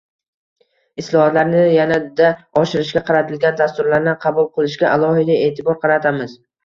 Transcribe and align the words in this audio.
Islohotlarni 1.01 1.59
yanada 1.73 2.31
oshirishga 2.61 3.03
qaratilgan 3.11 3.59
dasturlarni 3.63 4.17
qabul 4.25 4.49
qilishga 4.57 4.91
alohida 4.99 5.37
e’tibor 5.43 5.79
qaratamiz. 5.85 6.35